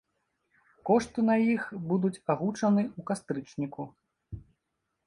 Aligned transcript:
Кошты 0.89 1.19
на 1.27 1.35
іх 1.57 1.69
будуць 1.91 2.13
агучаны 2.33 2.83
ў 2.89 3.01
кастрычніку. 3.13 3.89